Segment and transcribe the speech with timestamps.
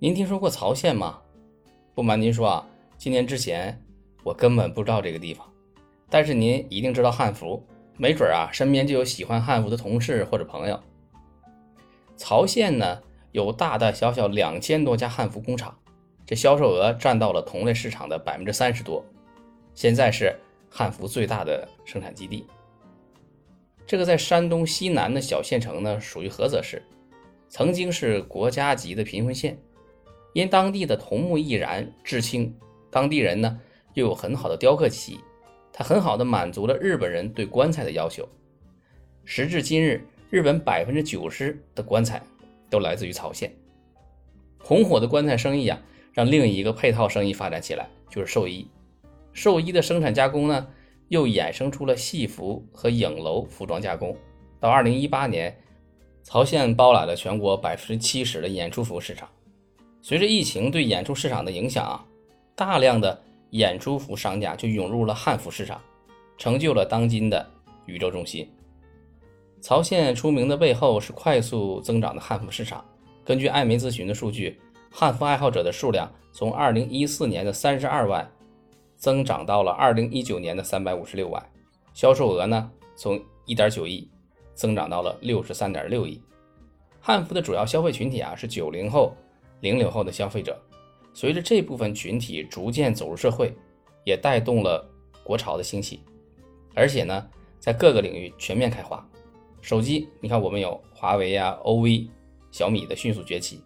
[0.00, 1.18] 您听说过曹县吗？
[1.92, 2.64] 不瞒您说啊，
[2.96, 3.76] 今年之前
[4.22, 5.44] 我根本不知道这个地方，
[6.08, 10.80] 但是您一定知道汉服，没准啊，身边就有喜欢汉服的同事或者朋友。
[12.16, 15.76] 曹县呢，有大大小小两千多家汉服工厂，
[16.24, 19.04] 这销售额占到了同类市场的百分之三十多，
[19.74, 20.32] 现在是
[20.70, 22.46] 汉服最大的生产基地。
[23.84, 26.80] 这个在山东西南的小县城呢，属于菏泽市，
[27.48, 29.58] 曾经是国家级的贫困县。
[30.38, 32.54] 因当地的桐木易燃、制轻，
[32.92, 33.58] 当地人呢
[33.94, 35.18] 又有很好的雕刻技艺，
[35.72, 38.24] 它很好的满足了日本人对棺材的要求。
[39.24, 42.22] 时至今日，日本百分之九十的棺材
[42.70, 43.52] 都来自于曹县。
[44.60, 45.82] 红火的棺材生意啊，
[46.12, 48.64] 让另一个配套生意发展起来，就是寿衣。
[49.32, 50.68] 寿衣的生产加工呢，
[51.08, 54.16] 又衍生出了戏服和影楼服装加工。
[54.60, 55.58] 到二零一八年，
[56.22, 59.28] 曹县包揽了全国百分之七十的演出服市场。
[60.00, 62.04] 随着疫情对演出市场的影响啊，
[62.54, 65.80] 大量的演出服商家就涌入了汉服市场，
[66.38, 67.46] 成就了当今的
[67.86, 68.48] 宇宙中心。
[69.60, 72.84] 曹县出名的背后是快速增长的汉服市场。
[73.24, 74.58] 根据艾媒咨询的数据，
[74.90, 78.30] 汉服爱好者的数量从2014年的32万
[78.96, 81.44] 增长到了2019年的356万，
[81.92, 84.08] 销售额呢从1.9亿
[84.54, 86.22] 增长到了63.6亿。
[87.00, 89.14] 汉服的主要消费群体啊是九零后。
[89.60, 90.60] 零零后的消费者，
[91.12, 93.54] 随着这部分群体逐渐走入社会，
[94.04, 94.88] 也带动了
[95.24, 96.00] 国潮的兴起，
[96.74, 97.28] 而且呢，
[97.58, 99.04] 在各个领域全面开花。
[99.60, 102.08] 手机，你看我们有华为呀、OV、
[102.50, 103.60] 小米的迅速崛起，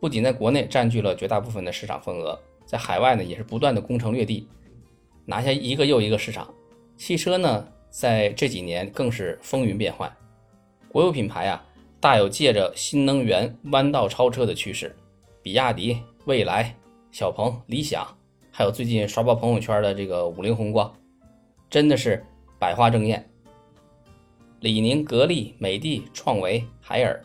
[0.00, 4.48] 不仅在国内占据了绝大部分的市场份额，在海外呢也是不断的攻城略地，
[5.24, 6.52] 拿下一个又一个市场。
[6.96, 10.14] 汽车呢，在这几年更是风云变幻，
[10.88, 11.65] 国有品牌啊。
[12.06, 14.94] 大有借着新能源弯道超车的趋势，
[15.42, 16.72] 比亚迪、蔚来、
[17.10, 18.06] 小鹏、理想，
[18.52, 20.94] 还有最近刷爆朋友圈的这个五菱宏光，
[21.68, 22.24] 真的是
[22.60, 23.28] 百花争艳。
[24.60, 27.20] 李宁、格力、美的、创维、海尔，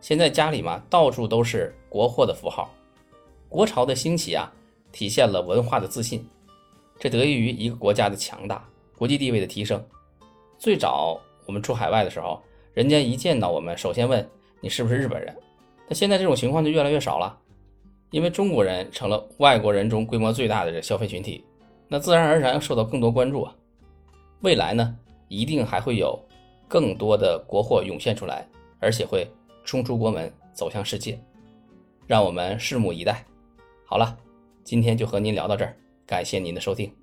[0.00, 2.72] 现在家里嘛，到处都是国货的符号。
[3.48, 4.48] 国潮的兴起啊，
[4.92, 6.24] 体现了文化的自信，
[7.00, 8.64] 这得益于一个国家的强大，
[8.96, 9.84] 国际地位的提升。
[10.56, 12.40] 最早我们出海外的时候。
[12.78, 14.24] 人家一见到我们，首先问
[14.60, 15.34] 你是不是日本人。
[15.88, 17.36] 那现在这种情况就越来越少了，
[18.12, 21.44] 因为中国人成了外国人中规模最大的这消费群体，
[21.88, 23.52] 那自然而然受到更多关注啊。
[24.42, 24.96] 未来呢，
[25.26, 26.16] 一定还会有
[26.68, 28.46] 更多的国货涌现出来，
[28.78, 29.28] 而且会
[29.64, 31.18] 冲出国门，走向世界，
[32.06, 33.24] 让我们拭目以待。
[33.84, 34.16] 好了，
[34.62, 36.97] 今天就和您聊到这儿，感谢您的收听。